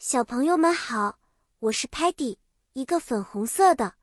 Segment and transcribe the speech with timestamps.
[0.00, 1.18] 小朋友们好，
[1.58, 2.36] 我是 Patty，
[2.72, 3.94] 一个粉红色的、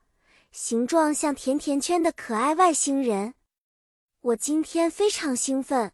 [0.51, 3.33] 形状像甜甜圈的可爱外星人。
[4.19, 5.93] 我今天非常兴奋，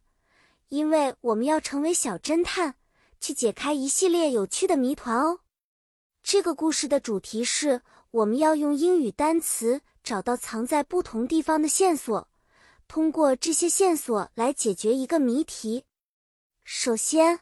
[0.69, 2.73] 因为我们要成为小侦探，
[3.19, 5.41] 去解开一系列有趣的谜团哦。
[6.24, 12.28] 这个故事的主题是，我们要用英语单词找到藏在不同地方的线索，
[12.88, 15.86] 通过这些线索来解决一个谜题。
[16.63, 17.41] 首先。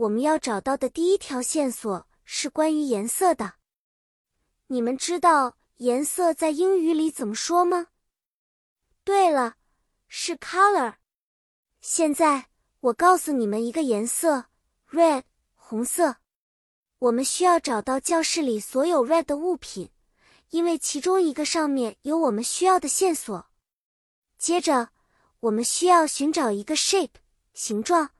[0.00, 3.56] 我们要找到的第一条线索是关于颜色的。
[4.68, 7.88] 你们知道颜色在英语里怎么说吗？
[9.04, 9.56] 对了，
[10.08, 10.94] 是 color。
[11.82, 12.48] 现在
[12.80, 14.46] 我告诉你们一个颜色
[14.88, 15.24] ：red，
[15.54, 16.16] 红色。
[17.00, 19.90] 我们需要找到教室里所有 red 的物品，
[20.48, 23.50] 因为其中一个上面有我们需要的线索。
[24.38, 24.92] 接着，
[25.40, 27.16] 我们需要寻找一个 shape，
[27.52, 28.12] 形状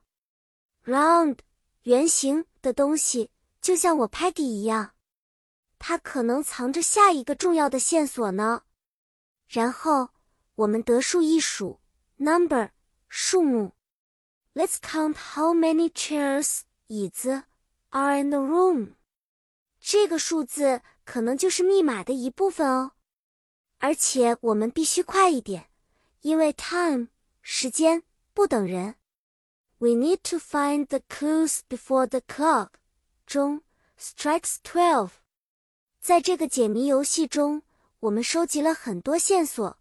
[0.85, 1.39] ，round。
[1.83, 3.31] 圆形的东西
[3.61, 4.93] 就像我 Peggy 一样，
[5.79, 8.63] 它可能藏着下一个重要的线索呢。
[9.49, 10.11] 然后
[10.57, 11.81] 我们得数一数
[12.17, 12.71] ，number
[13.09, 13.73] 数目。
[14.55, 17.45] Let's count how many chairs 椅子
[17.91, 18.95] are in the room。
[19.81, 22.93] 这个数字可能就是密码的一部分哦。
[23.79, 25.71] 而且我们必须快一点，
[26.21, 27.09] 因为 time
[27.41, 28.03] 时间
[28.35, 28.97] 不等人。
[29.83, 32.73] We need to find the clues before the clock
[33.27, 33.63] 中
[33.99, 35.13] strikes twelve。
[36.03, 37.63] 在这个解谜游戏中，
[38.01, 39.79] 我们收集了很多线索，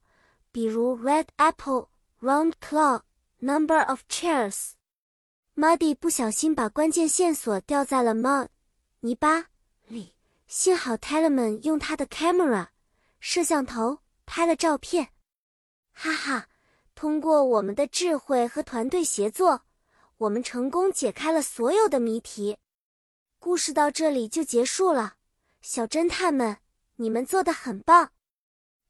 [0.53, 1.89] 比如 red apple、
[2.21, 3.01] round clock、
[3.39, 4.71] number of chairs。
[5.57, 8.47] Muddy 不小心把关键线索掉在了 mud
[9.01, 9.47] 泥巴
[9.87, 10.15] 里，
[10.47, 12.67] 幸好 t e l e m a n 用他的 camera
[13.19, 15.09] 摄像头拍了照片。
[15.91, 16.47] 哈哈，
[16.95, 19.63] 通过我们的智慧和团队协作。
[20.19, 22.57] 我们成功解开了所有的谜题，
[23.39, 25.13] 故事到这里就结束了。
[25.61, 26.57] 小侦探们，
[26.97, 28.11] 你们做的很棒！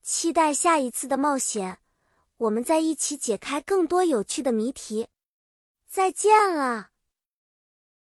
[0.02, 1.78] 期待下一次的冒险，
[2.38, 5.08] 我们再一起解开更多有趣的谜题。
[5.88, 6.90] 再见了。